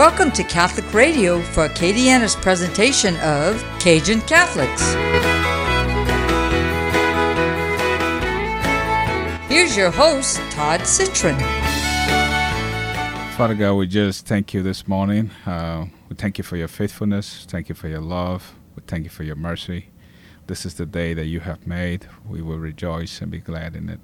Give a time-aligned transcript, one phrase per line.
[0.00, 4.94] Welcome to Catholic Radio for Acadiana's presentation of Cajun Catholics.
[9.46, 11.38] Here's your host, Todd Citron.
[13.36, 15.32] Father God, we just thank you this morning.
[15.44, 17.44] Uh, we thank you for your faithfulness.
[17.46, 18.54] Thank you for your love.
[18.76, 19.90] We thank you for your mercy.
[20.46, 22.06] This is the day that you have made.
[22.26, 24.00] We will rejoice and be glad in it.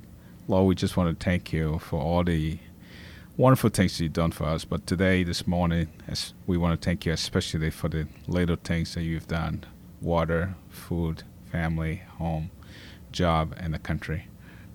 [0.47, 2.59] Lord, we just want to thank you for all the
[3.37, 4.65] wonderful things you've done for us.
[4.65, 8.95] But today, this morning, as we want to thank you especially for the little things
[8.95, 9.65] that you've done
[10.01, 12.51] water, food, family, home,
[13.13, 14.29] job, and the country.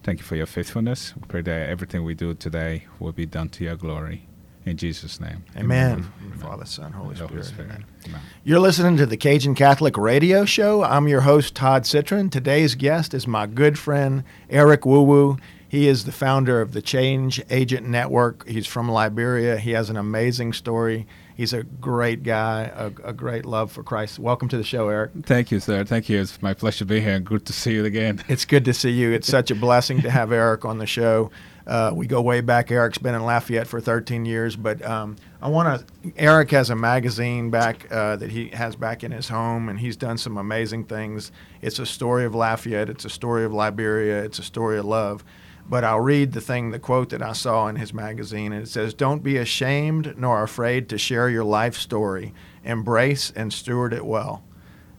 [0.03, 1.15] Thank you for your faithfulness.
[1.15, 4.27] We pray that everything we do today will be done to your glory.
[4.65, 5.43] In Jesus' name.
[5.57, 6.11] Amen.
[6.21, 6.37] Amen.
[6.37, 7.31] Father, Son, Holy Spirit.
[7.31, 7.71] Holy Spirit.
[7.71, 7.85] Amen.
[8.07, 8.21] Amen.
[8.43, 10.83] You're listening to the Cajun Catholic Radio Show.
[10.83, 12.29] I'm your host, Todd Citron.
[12.29, 15.37] Today's guest is my good friend, Eric Woo Woo.
[15.71, 18.45] He is the founder of the Change Agent Network.
[18.45, 19.57] He's from Liberia.
[19.57, 21.07] He has an amazing story.
[21.33, 24.19] He's a great guy, a, a, great love for Christ.
[24.19, 25.11] Welcome to the show, Eric.
[25.23, 25.85] Thank you, sir.
[25.85, 26.19] Thank you.
[26.19, 28.21] It's my pleasure to be here and good to see you again.
[28.27, 29.13] It's good to see you.
[29.13, 31.31] It's such a blessing to have Eric on the show.
[31.65, 32.69] Uh, we go way back.
[32.69, 36.11] Eric's been in Lafayette for 13 years, but um, I want to.
[36.17, 39.95] Eric has a magazine back uh, that he has back in his home, and he's
[39.95, 41.31] done some amazing things.
[41.61, 42.89] It's a story of Lafayette.
[42.89, 44.21] It's a story of Liberia.
[44.21, 45.23] It's a story of love.
[45.69, 48.67] But I'll read the thing, the quote that I saw in his magazine, and it
[48.67, 52.33] says, Don't be ashamed nor afraid to share your life story.
[52.63, 54.43] Embrace and steward it well.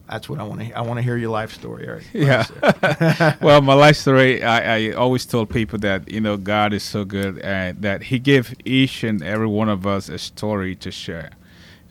[0.09, 0.71] That's what I want to.
[0.73, 2.03] I want to hear your life story, Eric.
[2.13, 2.45] Yeah.
[3.41, 4.43] well, my life story.
[4.43, 8.19] I, I, always told people that you know God is so good and that He
[8.19, 11.31] gave each and every one of us a story to share,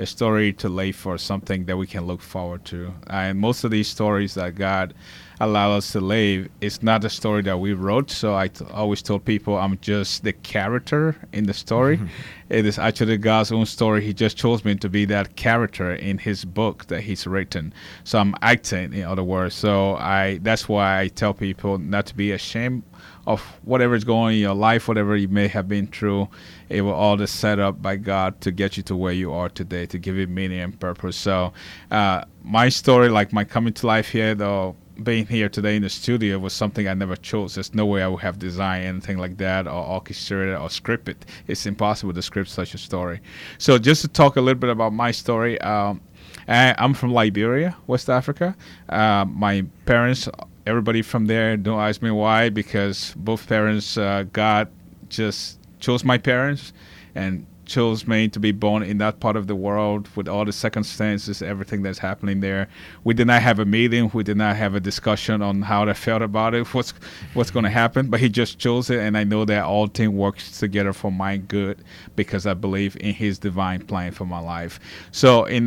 [0.03, 2.92] a story to lay for something that we can look forward to.
[3.06, 4.95] And most of these stories that God
[5.42, 6.48] allow us to live.
[6.61, 8.11] It's not a story that we wrote.
[8.11, 11.97] So I t- always told people I'm just the character in the story.
[11.97, 12.06] Mm-hmm.
[12.48, 14.05] It is actually God's own story.
[14.05, 17.75] He just chose me to be that character in His book that He's written.
[18.05, 19.55] So I'm acting, in other words.
[19.55, 22.85] So I that's why I tell people not to be ashamed
[23.27, 26.29] of whatever is going in your life, whatever you may have been through,
[26.69, 29.49] it was all just set up by God to get you to where you are
[29.49, 31.17] today, to give you meaning and purpose.
[31.17, 31.53] So,
[31.91, 35.89] uh, my story, like my coming to life here, though, being here today in the
[35.89, 37.55] studio was something I never chose.
[37.55, 41.17] There's no way I would have designed anything like that or orchestrated or scripted.
[41.47, 43.21] It's impossible to script such a story.
[43.59, 46.01] So just to talk a little bit about my story, um,
[46.49, 48.57] I'm from Liberia, West Africa.
[48.89, 50.29] Uh, my parents,
[50.67, 54.68] everybody from there, don't ask me why, because both parents, uh, God
[55.08, 56.73] just chose my parents
[57.14, 60.52] and chose me to be born in that part of the world with all the
[60.52, 62.68] circumstances, everything that's happening there.
[63.05, 64.11] We did not have a meeting.
[64.12, 66.92] We did not have a discussion on how I felt about it, what's
[67.34, 68.08] what's going to happen.
[68.08, 71.36] But he just chose it, and I know that all things works together for my
[71.36, 71.83] good
[72.17, 74.80] because I believe in His divine plan for my life.
[75.11, 75.64] So in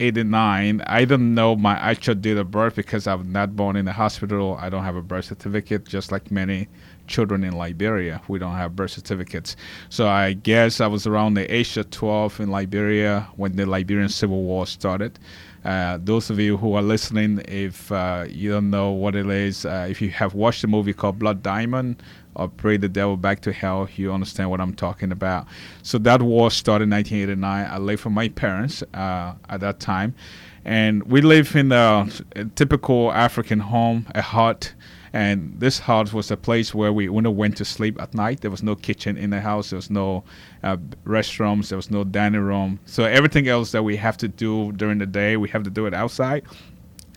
[0.00, 3.84] 1989, I don't know my actual date of birth because I was not born in
[3.84, 4.56] the hospital.
[4.60, 6.68] I don't have a birth certificate, just like many
[7.08, 8.22] children in Liberia.
[8.28, 9.56] We don't have birth certificates.
[9.88, 14.08] So I guess I was around the age of 12 in Liberia when the Liberian
[14.08, 15.18] Civil War started.
[15.64, 19.66] Uh, those of you who are listening, if uh, you don't know what it is,
[19.66, 22.00] uh, if you have watched a movie called Blood Diamond
[22.38, 25.46] or Pray the Devil Back to Hell, you understand what I'm talking about.
[25.82, 27.70] So that war started in 1989.
[27.70, 30.14] I lived with my parents uh, at that time.
[30.64, 34.74] And we live in a, a typical African home, a hut
[35.12, 38.40] and this house was a place where we when we went to sleep at night.
[38.40, 39.70] There was no kitchen in the house.
[39.70, 40.24] There was no
[40.62, 41.68] uh, restrooms.
[41.68, 42.78] There was no dining room.
[42.84, 45.86] So everything else that we have to do during the day, we have to do
[45.86, 46.44] it outside.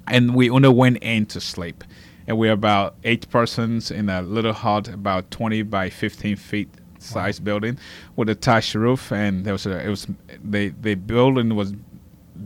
[0.08, 1.84] And we only went in to sleep.
[2.32, 7.42] And we're about eight persons in a little hut, about 20 by 15 feet size
[7.42, 7.44] wow.
[7.44, 7.78] building
[8.16, 9.12] with a thatched roof.
[9.12, 10.08] And there was a, it was
[10.42, 11.74] the the building was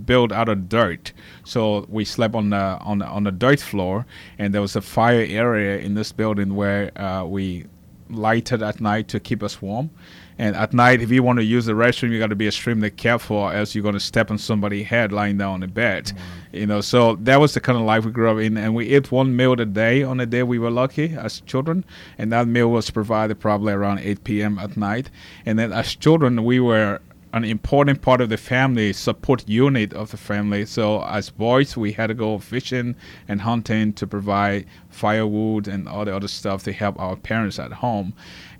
[0.08, 1.14] built out of dirt.
[1.44, 4.08] So we slept on the on the, on the dirt floor,
[4.40, 7.68] and there was a fire area in this building where uh, we
[8.10, 9.92] lighted at night to keep us warm.
[10.38, 12.90] And at night, if you want to use the restroom, you got to be extremely
[12.90, 16.06] careful, else you're going to step on somebody's head lying down on the bed.
[16.06, 16.58] Mm-hmm.
[16.58, 18.58] You know, so that was the kind of life we grew up in.
[18.58, 21.86] And we ate one meal a day on the day we were lucky as children,
[22.18, 24.60] and that meal was provided probably around 8 p.m.
[24.60, 25.10] at night.
[25.46, 27.00] And then as children, we were
[27.36, 30.66] an important part of the family, support unit of the family.
[30.66, 32.96] So as boys, we had to go fishing
[33.28, 37.74] and hunting to provide firewood and all the other stuff to help our parents at
[37.74, 38.14] home.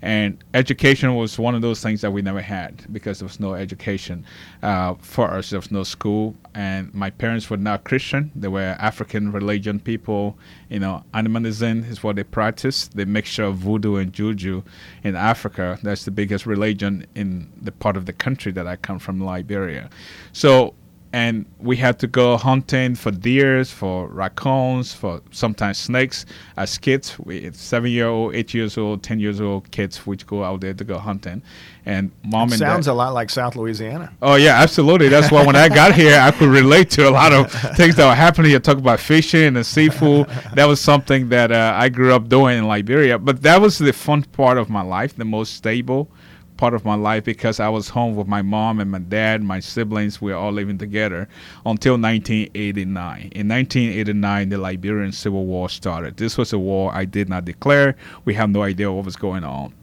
[0.06, 3.56] And education was one of those things that we never had because there was no
[3.56, 4.24] education
[4.62, 5.50] uh, for us.
[5.50, 8.32] There was no school, and my parents were not Christian.
[8.36, 10.38] They were African religion people.
[10.70, 12.88] You know, animism is what they practice.
[12.88, 14.62] The mixture of voodoo and juju
[15.04, 15.80] in Africa.
[15.82, 19.90] That's the biggest religion in the part of the country that I come from, Liberia.
[20.34, 20.76] So
[21.16, 26.26] and we had to go hunting for deers, for raccoons, for sometimes snakes.
[26.58, 30.44] As kids, we seven year old, eight years old, ten years old kids, which go
[30.44, 31.42] out there to go hunting.
[31.86, 34.12] And mom it and sounds dad, a lot like South Louisiana.
[34.22, 35.08] Oh yeah, absolutely.
[35.08, 38.06] That's why when I got here, I could relate to a lot of things that
[38.10, 38.52] were happening.
[38.52, 40.28] You talk about fishing and seafood.
[40.56, 43.18] That was something that uh, I grew up doing in Liberia.
[43.18, 46.10] But that was the fun part of my life, the most stable
[46.58, 49.60] part of my life because I was home with my mom and my dad, my
[49.60, 50.22] siblings.
[50.22, 51.28] We were all living together
[51.66, 53.32] until 1989.
[53.34, 56.18] In 1989, the Liberian Civil War started.
[56.18, 57.96] This was a war I did not declare.
[58.24, 59.74] We have no idea what was going on.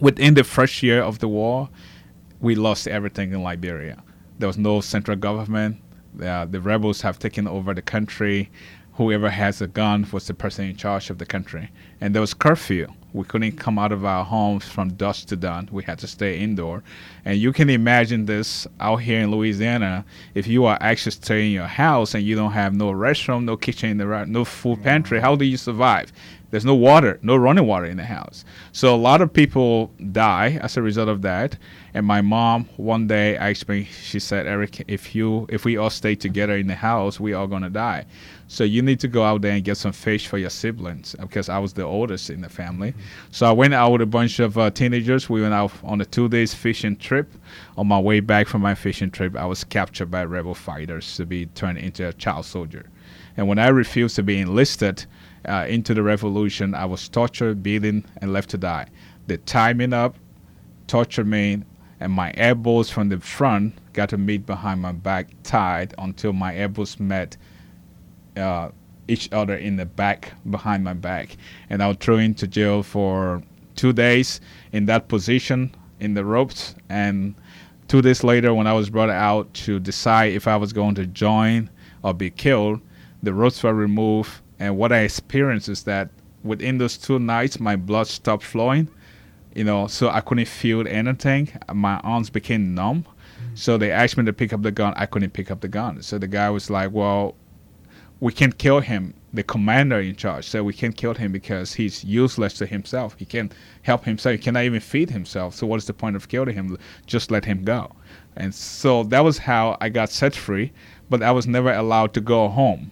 [0.00, 1.68] Within the first year of the war,
[2.40, 4.02] we lost everything in Liberia.
[4.38, 5.78] There was no central government.
[6.22, 8.50] Uh, the rebels have taken over the country.
[8.94, 11.70] Whoever has a gun was the person in charge of the country.
[12.00, 15.68] And there was curfew we couldn't come out of our homes from dusk to dawn.
[15.72, 16.82] We had to stay indoor.
[17.24, 20.04] And you can imagine this out here in Louisiana.
[20.34, 23.56] If you are actually staying in your house and you don't have no restroom, no
[23.56, 23.96] kitchen,
[24.30, 26.12] no food pantry, how do you survive?
[26.50, 28.44] There's no water, no running water in the house.
[28.72, 31.58] So a lot of people die as a result of that.
[31.92, 35.90] And my mom one day asked me, she said, Eric, if you if we all
[35.90, 38.06] stay together in the house, we are gonna die.
[38.46, 41.50] So you need to go out there and get some fish for your siblings because
[41.50, 42.92] I was the oldest in the family.
[42.92, 43.32] Mm-hmm.
[43.32, 45.28] So I went out with a bunch of uh, teenagers.
[45.28, 47.30] We went out on a two days fishing trip.
[47.76, 51.26] On my way back from my fishing trip, I was captured by rebel fighters to
[51.26, 52.86] be turned into a child soldier.
[53.36, 55.04] And when I refused to be enlisted
[55.46, 58.86] uh, into the revolution, I was tortured, beaten, and left to die.
[59.26, 60.16] They tied me up,
[60.86, 61.62] tortured me,
[62.00, 66.56] and my elbows from the front got to meet behind my back tied until my
[66.56, 67.36] elbows met
[68.36, 68.70] uh,
[69.08, 71.36] each other in the back behind my back,
[71.70, 73.42] and I was thrown into jail for
[73.74, 74.40] two days
[74.72, 76.74] in that position in the ropes.
[76.88, 77.34] And
[77.88, 81.06] two days later, when I was brought out to decide if I was going to
[81.06, 81.70] join
[82.02, 82.80] or be killed,
[83.22, 84.30] the ropes were removed.
[84.58, 86.10] And what I experienced is that
[86.42, 88.88] within those two nights, my blood stopped flowing.
[89.54, 91.50] You know, so I couldn't feel anything.
[91.72, 93.02] My arms became numb.
[93.04, 93.56] Mm-hmm.
[93.56, 94.94] So they asked me to pick up the gun.
[94.96, 96.02] I couldn't pick up the gun.
[96.02, 97.34] So the guy was like, "Well,
[98.20, 99.14] we can't kill him.
[99.32, 103.14] The commander in charge said we can't kill him because he's useless to himself.
[103.18, 103.52] He can't
[103.82, 104.32] help himself.
[104.32, 105.54] He cannot even feed himself.
[105.54, 106.78] So what is the point of killing him?
[107.06, 107.92] Just let him go.
[108.36, 110.72] And so that was how I got set free.
[111.10, 112.90] But I was never allowed to go home.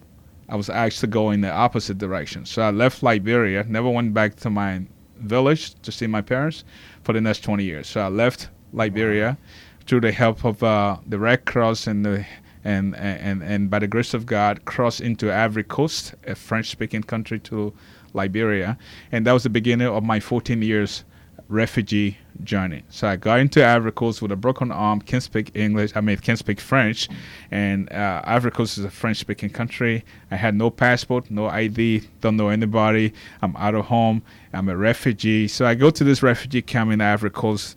[0.48, 2.46] I was asked to go in the opposite direction.
[2.46, 4.82] So I left Liberia, never went back to my
[5.18, 6.64] village to see my parents
[7.02, 7.88] for the next 20 years.
[7.88, 9.36] So I left Liberia wow.
[9.86, 12.26] through the help of uh, the Red Cross and the
[12.64, 17.04] and, and, and by the grace of God, crossed into Ivory Coast, a French speaking
[17.04, 17.72] country, to
[18.12, 18.76] Liberia.
[19.12, 21.04] And that was the beginning of my 14 years
[21.48, 22.82] refugee journey.
[22.90, 26.16] So I got into Ivory Coast with a broken arm, can't speak English, I mean,
[26.18, 27.08] can't speak French.
[27.50, 30.04] And uh, Ivory Coast is a French speaking country.
[30.30, 33.12] I had no passport, no ID, don't know anybody.
[33.42, 34.22] I'm out of home.
[34.52, 35.48] I'm a refugee.
[35.48, 37.76] So I go to this refugee camp in Ivory Coast.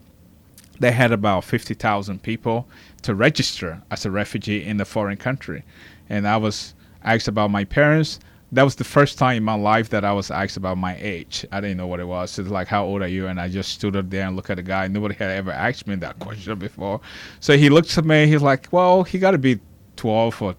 [0.80, 2.68] They had about 50,000 people
[3.02, 5.64] to register as a refugee in a foreign country.
[6.10, 6.74] And I was
[7.04, 8.20] asked about my parents.
[8.52, 11.46] That was the first time in my life that I was asked about my age.
[11.52, 12.40] I didn't know what it was.
[12.40, 13.28] It's like, how old are you?
[13.28, 14.88] And I just stood up there and looked at the guy.
[14.88, 17.00] Nobody had ever asked me that question before.
[17.40, 18.28] So he looked at me.
[18.28, 19.60] He's like, well, he got to be
[19.98, 20.56] 12 or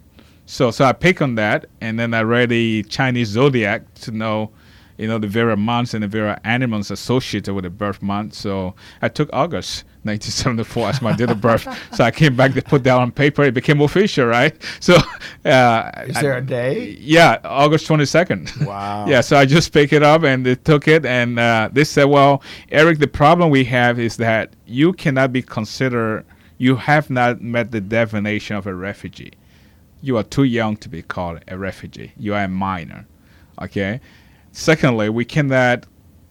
[0.47, 0.71] so.
[0.71, 4.51] So I pick on that, and then I read the Chinese zodiac to know
[5.01, 8.35] you know, the various months and the various animals associated with the birth month.
[8.35, 11.69] So I took August 1974 as my date of birth.
[11.95, 13.43] so I came back to put that on paper.
[13.43, 14.57] It became official, right?
[14.81, 14.97] So
[15.45, 16.97] uh, is there I, a day?
[17.01, 18.67] Yeah, August 22nd.
[18.71, 19.07] Wow.
[19.07, 22.05] yeah, so I just picked it up and they took it and uh, they said,
[22.05, 26.25] well, Eric, the problem we have is that you cannot be considered,
[26.59, 29.33] you have not met the definition of a refugee.
[30.03, 32.13] You are too young to be called a refugee.
[32.17, 33.07] You are a minor.
[33.61, 34.01] Okay?
[34.53, 35.87] Secondly, we cannot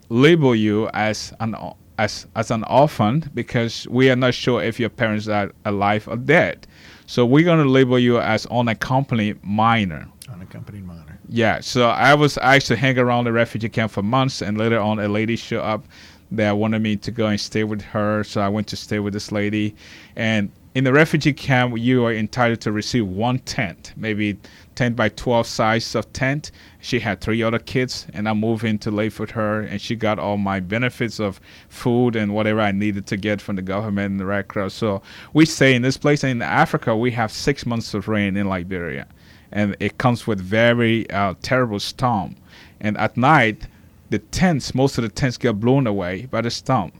[0.09, 1.55] label you as an
[1.99, 6.15] as as an orphan because we are not sure if your parents are alive or
[6.15, 6.65] dead.
[7.05, 10.07] So we're gonna label you as unaccompanied minor.
[10.31, 11.19] Unaccompanied minor.
[11.27, 11.59] Yeah.
[11.59, 15.07] So I was actually hang around the refugee camp for months, and later on, a
[15.07, 15.83] lady showed up
[16.31, 18.23] that wanted me to go and stay with her.
[18.23, 19.75] So I went to stay with this lady,
[20.15, 24.37] and in the refugee camp, you are entitled to receive one tent, maybe
[24.79, 26.51] 10 by 12 size of tent.
[26.79, 29.93] She had three other kids, and I moved in to live with her, and she
[29.93, 34.11] got all my benefits of food and whatever I needed to get from the government
[34.11, 34.75] and the Red Cross.
[34.75, 35.01] So
[35.33, 36.23] we stay in this place.
[36.23, 39.05] In Africa, we have six months of rain in Liberia,
[39.51, 42.37] and it comes with very uh, terrible storm.
[42.79, 43.67] And at night,
[44.11, 46.93] the tents, most of the tents get blown away by the storm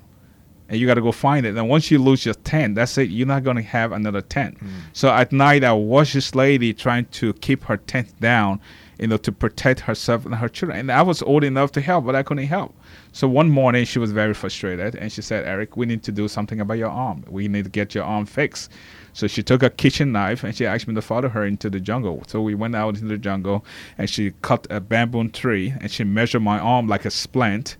[0.69, 1.57] and you got to go find it.
[1.57, 3.09] And once you lose your tent, that's it.
[3.09, 4.59] You're not going to have another tent.
[4.59, 4.69] Mm.
[4.93, 8.61] So at night, I watched this lady trying to keep her tent down,
[8.99, 10.79] you know, to protect herself and her children.
[10.79, 12.75] And I was old enough to help, but I couldn't help.
[13.11, 16.27] So one morning, she was very frustrated, and she said, "Eric, we need to do
[16.27, 17.25] something about your arm.
[17.27, 18.71] We need to get your arm fixed."
[19.13, 21.79] So she took a kitchen knife and she asked me to follow her into the
[21.79, 22.23] jungle.
[22.27, 23.65] So we went out into the jungle,
[23.97, 27.75] and she cut a bamboo tree and she measured my arm like a splint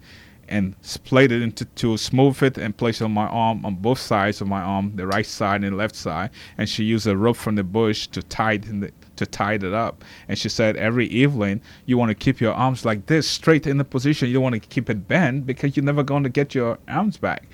[0.50, 4.00] and split it into two, smooth it and place it on my arm on both
[4.00, 6.32] sides of my arm, the right side and left side.
[6.58, 10.04] And she used a rope from the bush to tie it to tie it up.
[10.28, 13.78] And she said every evening you want to keep your arms like this, straight in
[13.78, 14.28] the position.
[14.28, 17.18] You don't want to keep it bent because you're never going to get your arms
[17.18, 17.48] back.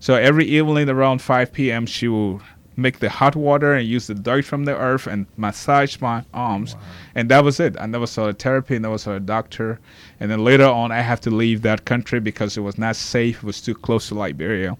[0.00, 1.86] So every evening around 5 p.m.
[1.86, 2.42] she will
[2.76, 6.74] make the hot water and use the dirt from the earth and massage my arms.
[6.74, 6.80] Wow.
[7.14, 7.76] And that was it.
[7.78, 9.78] I never saw a therapy, never saw a doctor.
[10.20, 13.38] And then later on, I have to leave that country because it was not safe.
[13.38, 14.76] It was too close to Liberia.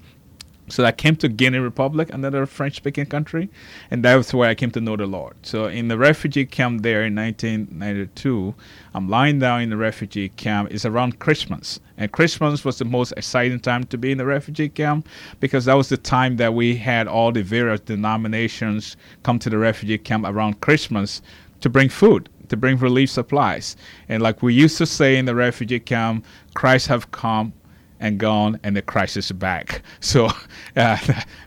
[0.72, 3.50] So I came to Guinea Republic, another French-speaking country,
[3.90, 5.34] and that's where I came to know the Lord.
[5.42, 8.54] So in the refugee camp there in 1992,
[8.94, 10.72] I'm lying down in the refugee camp.
[10.72, 14.70] It's around Christmas, and Christmas was the most exciting time to be in the refugee
[14.70, 15.06] camp
[15.40, 19.58] because that was the time that we had all the various denominations come to the
[19.58, 21.20] refugee camp around Christmas
[21.60, 23.76] to bring food to bring relief supplies.
[24.10, 27.54] And like we used to say in the refugee camp, Christ have come,
[28.02, 29.80] and gone, and the crisis is back.
[30.00, 30.28] So,
[30.76, 30.98] uh,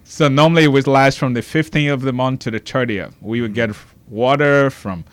[0.04, 3.14] so normally it would last from the 15th of the month to the 30th.
[3.22, 3.72] We would get
[4.08, 5.06] water from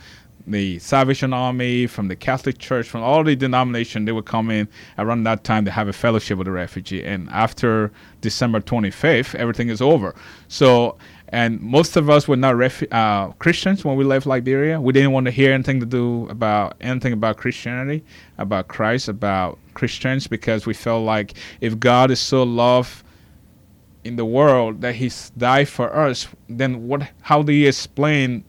[0.47, 4.69] the Salvation Army, from the Catholic Church, from all the denomination, They would come in
[4.99, 7.05] around that time to have a fellowship with the refugee.
[7.05, 10.15] And after December 25th, everything is over.
[10.49, 10.97] So
[11.33, 12.55] and most of us were not
[12.93, 14.79] uh, Christians when we left Liberia.
[14.79, 18.05] We didn't want to hear anything to do about anything about Christianity,
[18.37, 23.02] about Christ, about Christians, because we felt like if God is so love
[24.05, 27.09] in the world that He's died for us, then what?
[27.23, 28.45] How do you explain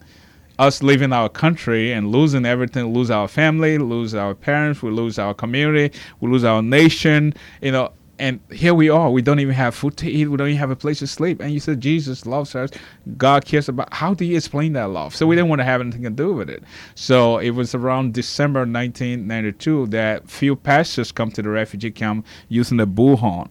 [0.60, 2.94] us leaving our country and losing everything?
[2.94, 7.34] Lose our family, lose our parents, we lose our community, we lose our nation.
[7.62, 9.10] You know, and here we are.
[9.10, 10.28] We don't even have food to eat.
[10.28, 11.42] We don't even have a place to sleep.
[11.42, 12.70] And you said Jesus loves us.
[13.18, 13.92] God cares about.
[13.94, 15.16] How do you explain that love?
[15.16, 16.64] So we didn't want to have anything to do with it.
[16.96, 22.78] So it was around December 1992 that few pastors come to the refugee camp using
[22.78, 23.50] the bullhorn,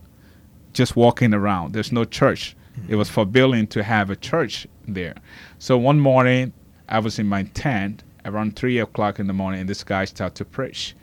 [0.72, 1.72] just walking around.
[1.72, 2.56] There's no church.
[2.88, 5.14] It was forbidden to have a church there.
[5.58, 6.52] So one morning,
[6.88, 10.36] I was in my tent around three o'clock in the morning, and this guy started
[10.36, 10.94] to preach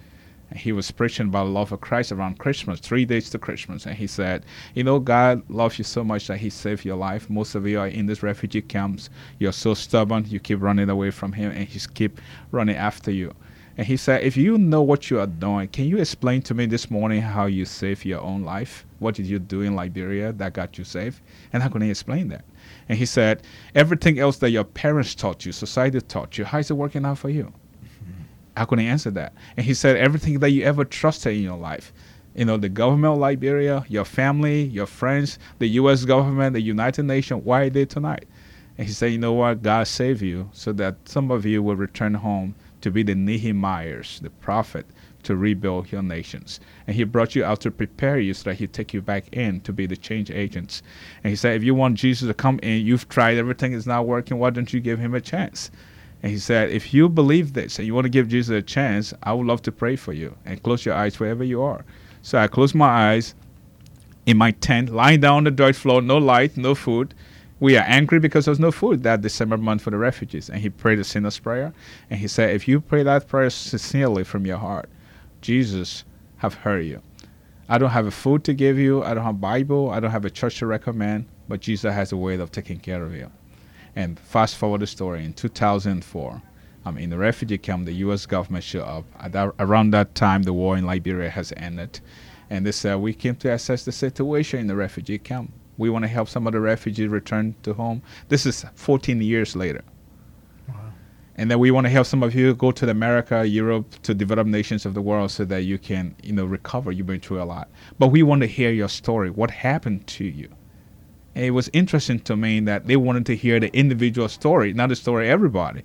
[0.57, 3.85] he was preaching about the love of Christ around Christmas, three days to Christmas.
[3.85, 7.29] And he said, You know, God loves you so much that he saved your life.
[7.29, 9.09] Most of you are in these refugee camps.
[9.37, 10.25] You're so stubborn.
[10.27, 12.19] You keep running away from him, and he's keep
[12.51, 13.33] running after you.
[13.77, 16.65] And he said, If you know what you are doing, can you explain to me
[16.65, 18.85] this morning how you saved your own life?
[18.97, 21.21] What did you do in Liberia that got you saved?
[21.53, 22.43] And how can he explain that?
[22.89, 23.43] And he said,
[23.75, 27.19] Everything else that your parents taught you, society taught you, how is it working out
[27.19, 27.53] for you?
[28.57, 29.33] How can he answer that?
[29.57, 31.93] And he said, everything that you ever trusted in your life,
[32.35, 36.05] you know, the government of Liberia, your family, your friends, the U.S.
[36.05, 38.25] government, the United Nations, why are they tonight?
[38.77, 39.61] And he said, you know what?
[39.61, 44.21] God saved you so that some of you will return home to be the Nehemiahs,
[44.21, 44.85] the prophet,
[45.23, 46.61] to rebuild your nations.
[46.87, 49.59] And he brought you out to prepare you so that he'd take you back in
[49.61, 50.81] to be the change agents.
[51.23, 54.07] And he said, if you want Jesus to come in, you've tried everything, it's not
[54.07, 55.71] working, why don't you give him a chance?
[56.21, 59.13] And he said, If you believe this and you want to give Jesus a chance,
[59.23, 60.35] I would love to pray for you.
[60.45, 61.85] And close your eyes wherever you are.
[62.21, 63.35] So I closed my eyes
[64.25, 67.13] in my tent, lying down on the dirt floor, no light, no food.
[67.61, 70.49] We are angry because there's no food that December month for the refugees.
[70.49, 71.73] And he prayed a sinner's prayer.
[72.09, 74.89] And he said, If you pray that prayer sincerely from your heart,
[75.41, 76.03] Jesus
[76.37, 77.01] have heard you.
[77.67, 79.03] I don't have a food to give you.
[79.03, 79.91] I don't have a Bible.
[79.91, 81.27] I don't have a church to recommend.
[81.47, 83.31] But Jesus has a way of taking care of you.
[83.95, 86.41] And fast forward the story in 2004,
[86.85, 88.25] um, in the refugee camp, the U.S.
[88.25, 89.31] government showed up.
[89.31, 91.99] That, around that time, the war in Liberia has ended,
[92.49, 95.51] and they said we came to assess the situation in the refugee camp.
[95.77, 98.01] We want to help some of the refugees return to home.
[98.27, 99.83] This is 14 years later.
[101.35, 104.49] And then we want to help some of you go to America, Europe, to developed
[104.49, 106.91] nations of the world, so that you can, you know, recover.
[106.91, 109.29] You've been through a lot, but we want to hear your story.
[109.29, 110.49] What happened to you?
[111.39, 114.95] It was interesting to me that they wanted to hear the individual story, not the
[114.95, 115.83] story of everybody.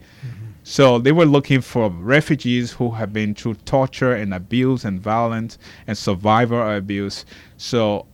[0.64, 5.58] So they were looking for refugees who have been through torture and abuse and violence
[5.87, 7.25] and survivor abuse.
[7.56, 8.06] So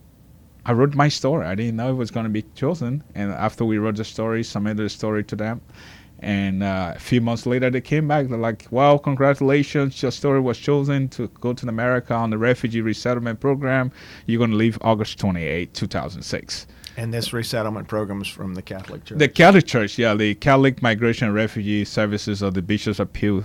[0.65, 1.47] I wrote my story.
[1.47, 3.03] I didn't know it was going to be chosen.
[3.15, 5.61] And after we wrote the story, submitted the story to them.
[6.19, 8.27] And uh, a few months later, they came back.
[8.27, 9.99] They're like, "Well, congratulations!
[10.03, 13.91] Your story was chosen to go to America on the refugee resettlement program.
[14.27, 16.67] You're going to leave August 28, 2006."
[16.97, 19.17] And this resettlement program is from the Catholic Church.
[19.17, 23.43] The Catholic Church, yeah, the Catholic Migration and Refugee Services of the Bishops' Appeal,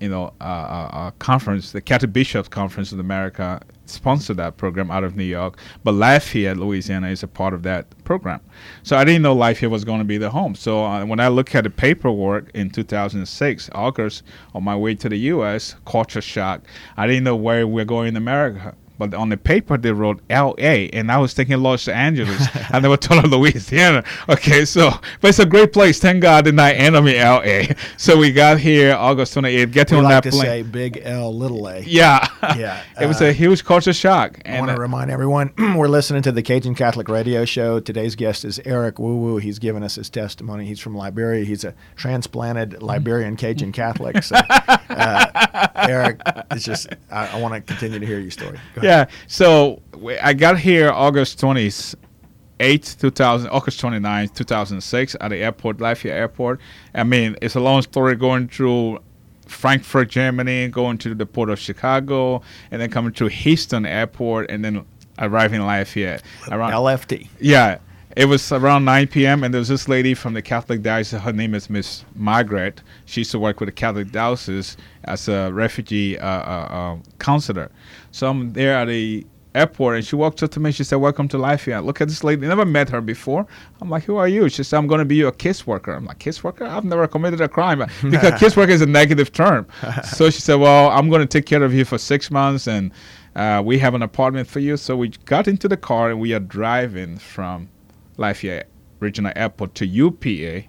[0.00, 4.90] you know, uh, uh, uh, conference, the Catholic Bishops Conference of America sponsored that program
[4.90, 5.58] out of New York.
[5.82, 8.40] But Lafayette, Louisiana, is a part of that program.
[8.82, 10.54] So I didn't know Lafayette was going to be the home.
[10.54, 14.22] So uh, when I look at the paperwork in 2006, August,
[14.54, 16.62] on my way to the U.S., culture shock.
[16.96, 20.88] I didn't know where we're going in America but on the paper they wrote L.A.
[20.90, 24.04] and I was thinking Los Angeles, and they were telling Louisiana.
[24.28, 25.98] Okay, so but it's a great place.
[25.98, 27.74] Thank God not end me L.A.
[27.96, 29.72] So we got here August 28th.
[29.72, 30.44] Getting we on like that to plane.
[30.44, 31.80] say Big L, Little A.
[31.86, 34.40] yeah, Yeah, it was uh, a huge culture shock.
[34.46, 37.80] I want to uh, remind everyone we're listening to the Cajun Catholic Radio Show.
[37.80, 39.38] Today's guest is Eric Woo Woo.
[39.38, 40.64] He's given us his testimony.
[40.66, 41.44] He's from Liberia.
[41.44, 44.22] He's a transplanted Liberian Cajun Catholic.
[44.22, 46.20] So, uh, Eric,
[46.50, 48.58] it's just I, I want to continue to hear your story.
[48.84, 49.82] Yeah, so
[50.22, 56.60] I got here August 28th, 2000, August 29th, 2006 at the airport, Lafayette Airport.
[56.94, 59.00] I mean, it's a long story going through
[59.46, 64.64] Frankfurt, Germany, going to the port of Chicago, and then coming to Houston Airport, and
[64.64, 64.84] then
[65.18, 66.22] arriving in Lafayette.
[66.50, 67.28] Around, LFT.
[67.40, 67.78] yeah,
[68.16, 69.42] it was around 9 p.m.
[69.42, 71.20] and there was this lady from the Catholic Diocese.
[71.20, 72.80] Her name is Miss Margaret.
[73.06, 77.70] She used to work with the Catholic Diocese as a refugee uh, uh, uh, counselor.
[78.12, 80.70] So I'm there at the airport and she walked up to me.
[80.70, 81.84] She said, "Welcome to Lafayette.
[81.84, 82.46] Look at this lady.
[82.46, 83.46] Never met her before."
[83.80, 86.06] I'm like, "Who are you?" She said, "I'm going to be your case worker." I'm
[86.06, 86.64] like, "Case worker?
[86.64, 87.78] I've never committed a crime
[88.10, 89.66] because case worker is a negative term."
[90.04, 92.92] so she said, "Well, I'm going to take care of you for six months and."
[93.36, 94.76] Uh, we have an apartment for you.
[94.76, 97.68] So we got into the car and we are driving from
[98.16, 98.68] Lafayette
[99.00, 100.64] Regional Airport to UPA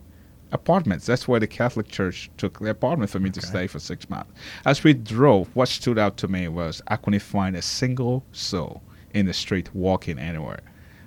[0.52, 1.06] apartments.
[1.06, 4.32] That's where the Catholic Church took the apartment for me to stay for six months.
[4.66, 8.82] As we drove, what stood out to me was I couldn't find a single soul
[9.14, 10.62] in the street walking anywhere.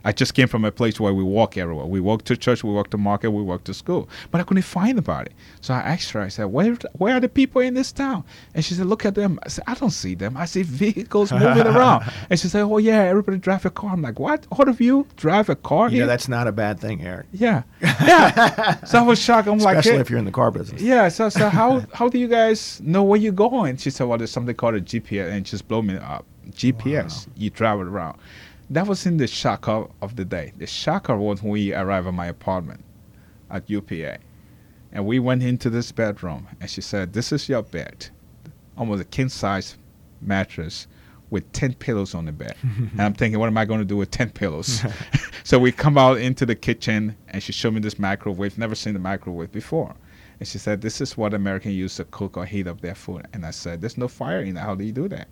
[0.05, 1.87] I just came from a place where we walk everywhere.
[1.87, 4.09] We walk to church, we walk to market, we walk to school.
[4.31, 5.33] But I couldn't find anybody.
[5.61, 8.25] So I asked her, I said, where, where are the people in this town?
[8.55, 9.39] And she said, look at them.
[9.45, 10.37] I said, I don't see them.
[10.37, 12.11] I see vehicles moving around.
[12.31, 13.93] And she said, oh, yeah, everybody drive a car.
[13.93, 14.47] I'm like, what?
[14.51, 17.27] All of you drive a car know, that's not a bad thing, Eric.
[17.33, 18.83] Yeah, yeah.
[18.85, 19.49] so I was shocked.
[19.49, 20.81] I'm like, Especially if you're in the car business.
[20.81, 21.09] yeah.
[21.09, 23.77] So, so how how do you guys know where you're going?
[23.77, 26.25] She said, well, there's something called a GPS, and it just blow me up.
[26.51, 27.27] GPS.
[27.37, 28.19] You travel around.
[28.71, 30.53] That was in the shocker of the day.
[30.57, 32.85] The shocker was when we arrived at my apartment
[33.51, 34.19] at UPA,
[34.93, 38.09] and we went into this bedroom, and she said, "This is your bed,
[38.77, 39.77] almost a king size
[40.21, 40.87] mattress."
[41.31, 42.57] With 10 pillows on the bed.
[42.63, 44.81] and I'm thinking, what am I going to do with 10 pillows?
[45.45, 48.57] so we come out into the kitchen and she showed me this microwave.
[48.57, 49.95] Never seen the microwave before.
[50.41, 53.27] And she said, This is what Americans use to cook or heat up their food.
[53.35, 54.61] And I said, There's no fire in it.
[54.61, 55.29] How do you do that?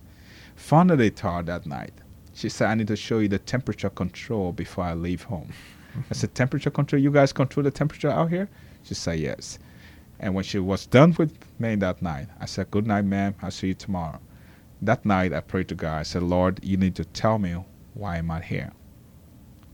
[0.56, 1.94] Found the tar that night.
[2.36, 5.54] She said, I need to show you the temperature control before I leave home.
[6.10, 7.00] I said, Temperature control?
[7.00, 8.50] You guys control the temperature out here?
[8.82, 9.58] She said, Yes.
[10.20, 13.34] And when she was done with me that night, I said, Good night, ma'am.
[13.40, 14.20] I'll see you tomorrow.
[14.82, 15.96] That night, I prayed to God.
[15.96, 17.56] I said, Lord, you need to tell me
[17.94, 18.74] why am I here?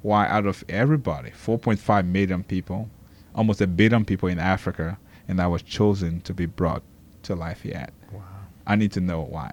[0.02, 2.88] Why, out of everybody, 4.5 million people,
[3.34, 6.84] almost a billion people in Africa, and I was chosen to be brought
[7.24, 7.92] to Lafayette.
[8.12, 8.22] Wow.
[8.68, 9.50] I need to know why.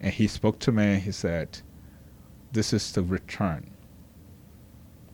[0.00, 1.60] And he spoke to me he said,
[2.52, 3.70] This is to return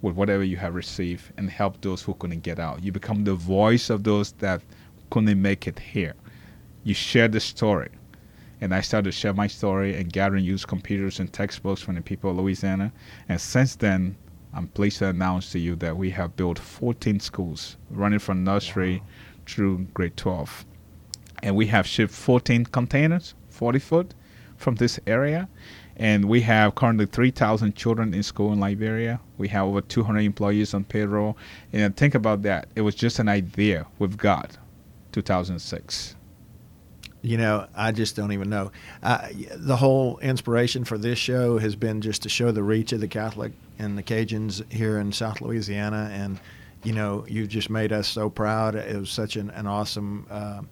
[0.03, 2.83] with whatever you have received and help those who couldn't get out.
[2.85, 4.62] You become the voice of those that
[5.11, 6.14] couldn't make it here.
[6.85, 7.90] You share the story.
[8.61, 12.03] And I started to share my story and gathering used computers and textbooks from the
[12.03, 12.92] people of Louisiana.
[13.29, 14.16] And since then,
[14.53, 19.03] I'm pleased to announce to you that we have built 14 schools running from nursery
[19.47, 20.64] through grade 12
[21.44, 24.14] and we have shipped 14 containers, 40 foot,
[24.57, 25.47] from this area.
[25.96, 29.20] And we have currently 3,000 children in school in Liberia.
[29.38, 31.37] We have over 200 employees on payroll.
[31.72, 32.68] And think about that.
[32.74, 34.57] It was just an idea with God,
[35.12, 36.16] 2006.
[37.22, 38.70] You know, I just don't even know.
[39.02, 43.00] Uh, the whole inspiration for this show has been just to show the reach of
[43.00, 46.11] the Catholic and the Cajuns here in South Louisiana.
[46.12, 46.38] And,
[46.83, 48.74] you know, you've just made us so proud.
[48.74, 50.62] It was such an, an awesome uh,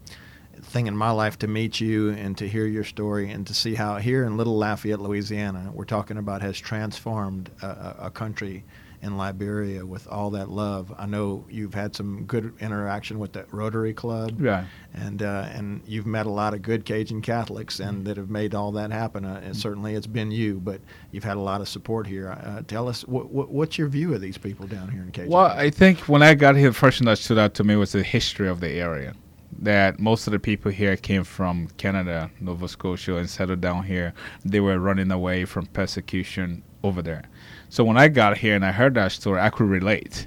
[0.72, 3.74] thing in my life to meet you and to hear your story and to see
[3.74, 8.64] how here in Little Lafayette, Louisiana, we're talking about has transformed a, a country
[9.02, 10.94] in Liberia with all that love.
[10.96, 14.64] I know you've had some good interaction with the Rotary Club, Right.
[14.94, 18.54] and uh, and you've met a lot of good Cajun Catholics and that have made
[18.54, 19.24] all that happen.
[19.24, 20.80] Uh, and certainly it's been you, but
[21.11, 22.30] you've had a lot of support here.
[22.30, 25.30] Uh, tell us what, what, what's your view of these people down here in Cajun?
[25.32, 27.74] Well, I think when I got here, the first thing that stood out to me
[27.74, 29.14] was the history of the area.
[29.62, 34.12] That most of the people here came from Canada, Nova Scotia, and settled down here.
[34.44, 37.22] They were running away from persecution over there.
[37.68, 40.27] So when I got here and I heard that story, I could relate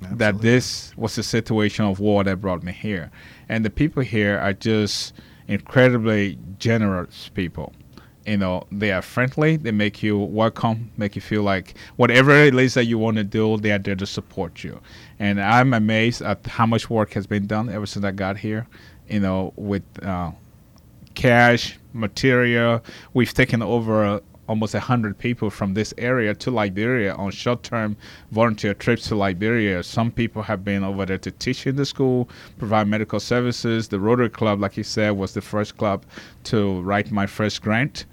[0.00, 3.10] that this was a situation of war that brought me here.
[3.48, 5.12] And the people here are just
[5.48, 7.72] incredibly generous people.
[8.26, 12.54] You know, they are friendly, they make you welcome, make you feel like whatever it
[12.54, 14.80] is that you want to do, they are there to support you.
[15.18, 18.66] And I'm amazed at how much work has been done ever since I got here,
[19.08, 20.30] you know, with uh,
[21.14, 22.82] cash, material.
[23.12, 27.96] We've taken over almost 100 people from this area to Liberia on short term
[28.30, 29.82] volunteer trips to Liberia.
[29.82, 32.28] Some people have been over there to teach in the school,
[32.58, 33.88] provide medical services.
[33.88, 36.04] The Rotary Club, like you said, was the first club
[36.44, 38.06] to write my first grant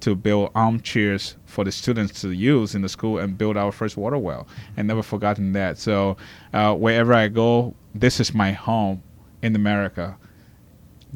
[0.00, 3.96] to build armchairs for the students to use in the school and build our first
[3.96, 4.46] water well.
[4.76, 5.78] And never forgotten that.
[5.78, 6.16] So
[6.52, 9.02] uh, wherever I go, this is my home
[9.42, 10.18] in America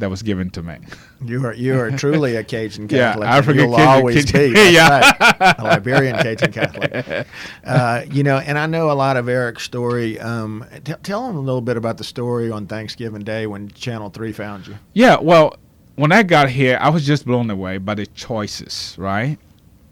[0.00, 0.76] that was given to me.
[1.24, 3.26] You are you are truly a Cajun Catholic.
[3.26, 3.34] Yeah.
[3.36, 4.60] African you'll Cajun- always Cajun- be.
[4.72, 5.12] Yeah.
[5.20, 5.54] right.
[5.58, 7.26] a Liberian Cajun Catholic.
[7.64, 10.18] Uh, you know, and I know a lot of Eric's story.
[10.18, 14.10] Um, t- tell him a little bit about the story on Thanksgiving Day when Channel
[14.10, 14.76] Three found you.
[14.94, 15.56] Yeah, well,
[15.96, 19.38] when I got here, I was just blown away by the choices, right?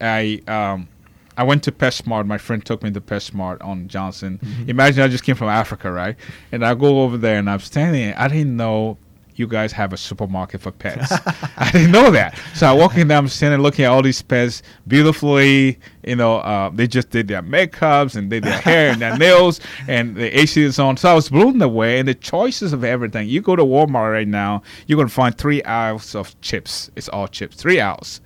[0.00, 0.88] I um
[1.36, 2.26] I went to PetSmart.
[2.26, 4.40] My friend took me to PetSmart on Johnson.
[4.66, 6.16] Imagine I just came from Africa, right?
[6.50, 8.12] And I go over there and I'm standing.
[8.14, 8.96] I didn't know
[9.38, 11.12] you guys have a supermarket for pets.
[11.56, 12.38] I didn't know that.
[12.54, 15.78] So I walk in there, I'm standing looking at all these pets beautifully.
[16.04, 19.60] You know, uh, they just did their makeups and did their hair and their nails
[19.86, 20.96] and the AC is on.
[20.96, 23.28] So I was blown away and the choices of everything.
[23.28, 26.90] You go to Walmart right now, you're gonna find three aisles of chips.
[26.96, 28.20] It's all chips, three aisles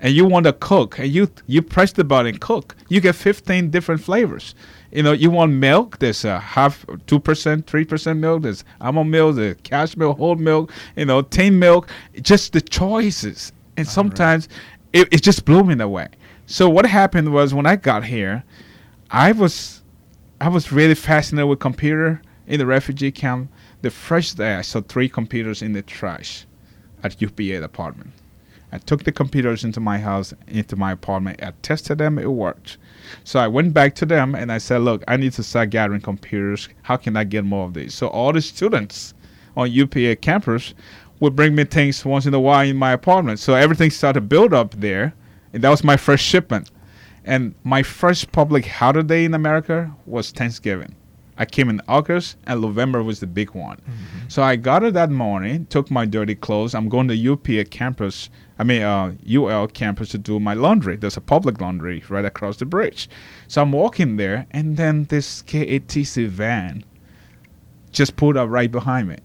[0.00, 3.70] and you want to cook and you you press the button cook you get 15
[3.70, 4.54] different flavors.
[4.92, 9.56] You know you want milk there's a half 2% 3% milk there's almond milk there's
[9.62, 11.88] cash milk whole milk you know tin milk
[12.20, 13.52] just the choices.
[13.76, 14.48] And sometimes
[14.92, 16.08] it, it just blew me away
[16.46, 18.42] so what happened was when i got here
[19.10, 19.82] i was
[20.40, 23.50] i was really fascinated with computer in the refugee camp.
[23.82, 26.46] The first day i saw three computers in the trash
[27.02, 28.12] at upa apartment
[28.70, 31.42] I took the computers into my house, into my apartment.
[31.42, 32.76] I tested them, it worked.
[33.24, 36.02] So I went back to them and I said, Look, I need to start gathering
[36.02, 36.68] computers.
[36.82, 37.94] How can I get more of these?
[37.94, 39.14] So all the students
[39.56, 40.74] on UPA campus
[41.20, 43.38] would bring me things once in a while in my apartment.
[43.38, 45.14] So everything started to build up there.
[45.52, 46.70] And that was my first shipment.
[47.24, 50.94] And my first public holiday in America was Thanksgiving.
[51.38, 53.80] I came in August, and November was the big one.
[54.26, 56.74] So I got it that morning, took my dirty clothes.
[56.74, 60.96] I'm going to UPA campus, I mean, uh, UL campus to do my laundry.
[60.96, 63.08] There's a public laundry right across the bridge.
[63.46, 66.84] So I'm walking there, and then this KATC van
[67.92, 69.16] just pulled up right behind me.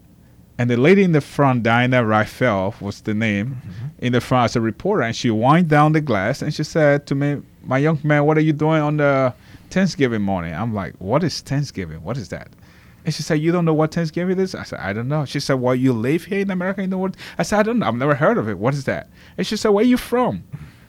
[0.56, 3.60] And the lady in the front, Diana Raphael was the name,
[3.98, 7.06] in the front as a reporter, and she wind down the glass and she said
[7.08, 9.34] to me, "My young man, what are you doing on the
[9.74, 12.02] Thanksgiving morning?" I'm like, "What is Thanksgiving?
[12.02, 12.48] What is that?"
[13.04, 15.40] And she said, "You don't know what Thanksgiving is?" I said, "I don't know." She
[15.40, 17.88] said, "Well, you live here in America, you know what?" I said, "I don't know.
[17.88, 18.58] I've never heard of it.
[18.58, 20.44] What is that?" And she said, "Where are you from?"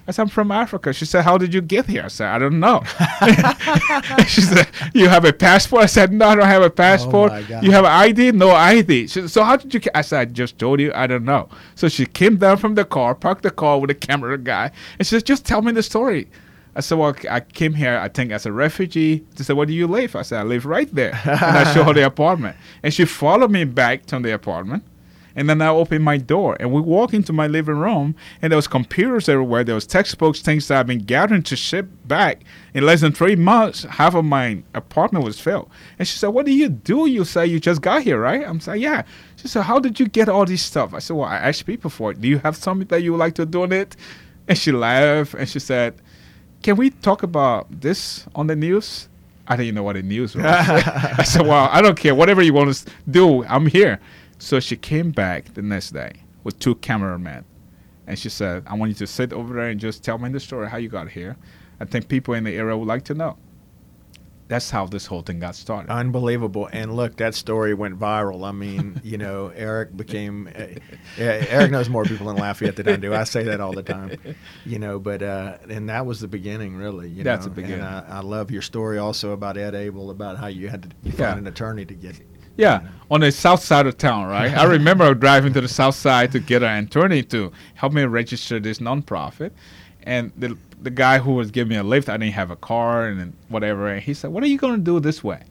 [0.07, 0.93] I said, I'm from Africa.
[0.93, 2.03] She said, How did you get here?
[2.03, 2.83] I said, I don't know.
[4.27, 5.83] she said, You have a passport?
[5.83, 7.31] I said, No, I don't have a passport.
[7.31, 7.63] Oh God.
[7.63, 8.31] you have an ID?
[8.33, 9.07] No ID.
[9.07, 9.81] She said, So how did you?
[9.95, 11.49] I said, I just told you, I don't know.
[11.73, 15.07] So she came down from the car, parked the car with a camera guy, and
[15.07, 16.29] she said, Just tell me the story.
[16.75, 19.23] I said, Well, I came here, I think, as a refugee.
[19.37, 20.15] She said, Where do you live?
[20.15, 21.19] I said, I live right there.
[21.23, 22.57] and I showed her the apartment.
[22.83, 24.83] And she followed me back to the apartment.
[25.37, 28.55] And then I opened my door and we walked into my living room and there
[28.55, 29.65] was computers everywhere.
[29.65, 32.43] There was textbooks, things that I've been gathering to ship back.
[32.73, 35.69] In less than three months, half of my apartment was filled.
[35.99, 37.07] And she said, What do you do?
[37.07, 38.47] You say you just got here, right?
[38.47, 39.03] I'm saying, Yeah.
[39.35, 40.93] She said, How did you get all this stuff?
[40.93, 42.21] I said, Well, I asked people for it.
[42.21, 43.97] Do you have something that you would like to donate?
[44.47, 45.95] And she laughed and she said,
[46.65, 49.07] Can we talk about this on the news?
[49.47, 50.45] I didn't know what the news was.
[50.47, 52.15] I said, Well, I don't care.
[52.15, 53.99] Whatever you want to do, I'm here.
[54.39, 57.45] So she came back the next day with two cameramen.
[58.07, 60.39] And she said, I want you to sit over there and just tell me the
[60.39, 61.37] story how you got here.
[61.79, 63.37] I think people in the area would like to know.
[64.47, 65.91] That's how this whole thing got started.
[65.91, 66.69] Unbelievable.
[66.71, 68.47] And look, that story went viral.
[68.47, 70.65] I mean, you know, Eric became, uh,
[71.17, 73.13] Eric knows more people in Lafayette than I do.
[73.13, 74.17] I say that all the time,
[74.65, 77.09] you know, but, uh, and that was the beginning, really.
[77.09, 77.53] You That's know?
[77.53, 77.85] the beginning.
[77.85, 80.89] And I, I love your story also about Ed Abel, about how you had to
[81.11, 81.37] find Yeah.
[81.37, 82.19] an attorney to get.
[82.57, 84.55] Yeah, on the south side of town, right?
[84.55, 88.61] I remember driving to the south side to get an attorney to help me register
[88.61, 89.51] this nonprofit,
[90.03, 93.07] and the the guy who was giving me a lift, I didn't have a car
[93.07, 95.43] and whatever, and he said, "What are you going to do this way,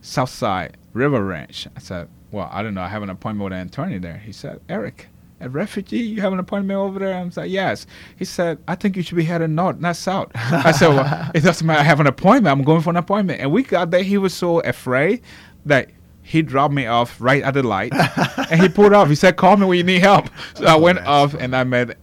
[0.00, 2.82] south side River Ranch?" I said, "Well, I don't know.
[2.82, 5.08] I have an appointment with an attorney there." He said, "Eric."
[5.40, 5.98] A refugee?
[5.98, 7.16] You have an appointment over there?
[7.16, 7.86] I was like, yes.
[8.16, 10.32] He said, I think you should be heading north, not south.
[10.34, 11.78] I said, well, it doesn't matter.
[11.78, 12.50] I have an appointment.
[12.50, 13.40] I'm going for an appointment.
[13.40, 14.02] And we got there.
[14.02, 15.22] He was so afraid
[15.64, 15.90] that
[16.22, 17.92] he dropped me off right at the light
[18.50, 19.08] and he pulled off.
[19.08, 21.96] He said, "Call me when you need help." So I went off and I met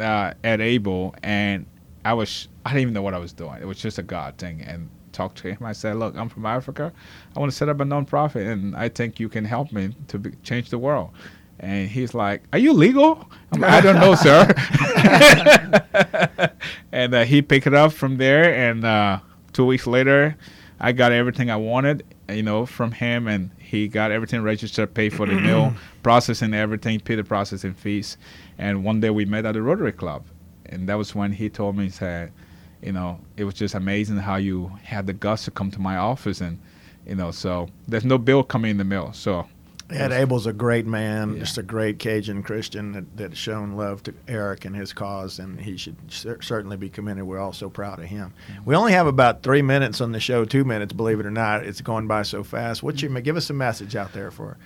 [0.00, 1.66] uh, Ed Abel, and
[2.04, 3.60] I was I didn't even know what I was doing.
[3.60, 5.58] It was just a God thing, and talked to him.
[5.64, 6.92] I said, "Look, I'm from Africa.
[7.36, 10.18] I want to set up a nonprofit, and I think you can help me to
[10.18, 11.10] be, change the world."
[11.60, 14.52] And he's like, "Are you legal?" I'm like, "I don't know, sir."
[16.92, 19.20] and uh, he picked it up from there, and uh,
[19.52, 20.36] two weeks later,
[20.80, 25.12] I got everything I wanted, you know, from him, and he got everything registered, paid
[25.12, 28.16] for the mill, processing everything, paid the processing fees.
[28.58, 30.24] And one day we met at the Rotary Club,
[30.72, 32.32] and that was when he told me, he said,
[32.82, 35.96] you know, it was just amazing how you had the guts to come to my
[35.96, 36.58] office, and
[37.06, 39.46] you know, so there's no bill coming in the mail, so.
[39.90, 41.40] Ed Abel's a great man, Yeah.
[41.40, 45.60] just a great Cajun Christian that, that shown love to Eric and his cause, and
[45.60, 47.26] he should cer- certainly be commended.
[47.26, 48.32] We're all so proud of him.
[48.50, 48.64] Mm-hmm.
[48.64, 51.66] We only have about three minutes on the show, two minutes, believe it or not.
[51.66, 52.82] It's going by so fast.
[52.82, 53.18] What you mm-hmm.
[53.18, 54.56] give us a message out there for?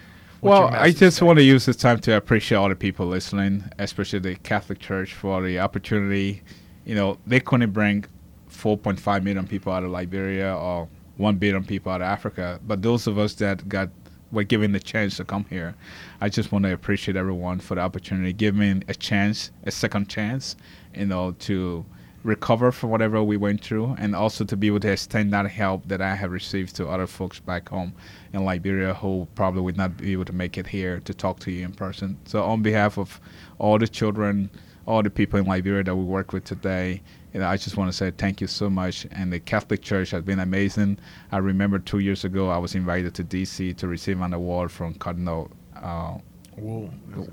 [0.43, 4.19] Well, I just want to use this time to appreciate all the people listening, especially
[4.19, 6.43] the Catholic Church for the opportunity.
[6.85, 8.05] You know, they couldn't bring
[8.51, 13.07] 4.5 million people out of Liberia or 1 billion people out of Africa, but those
[13.07, 13.89] of us that got
[14.33, 15.75] were given the chance to come here,
[16.21, 20.09] I just want to appreciate everyone for the opportunity, give me a chance, a second
[20.09, 20.57] chance,
[20.95, 21.85] you know, to
[22.27, 25.87] recover from whatever we went through and also to be able to extend that help
[25.87, 27.95] that I have received to other folks back home
[28.33, 31.53] in Liberia who probably would not be able to make it here to talk to
[31.53, 32.19] you in person.
[32.25, 33.21] So on behalf of
[33.59, 34.51] all the children,
[34.87, 37.01] all the people in Liberia that we work with today,
[37.33, 39.07] you know, I just want to say thank you so much.
[39.13, 40.99] And the Catholic Church has been amazing.
[41.31, 44.95] I remember two years ago I was invited to DC to receive an award from
[44.95, 46.19] Cardinal uh,
[46.59, 46.91] Wuerl.